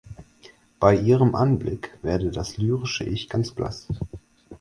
Bei 0.79 0.95
ihrem 0.95 1.35
Anblick 1.35 1.95
werde 2.01 2.31
das 2.31 2.57
lyrische 2.57 3.03
Ich 3.03 3.29
ganz 3.29 3.51
blass. 3.51 3.87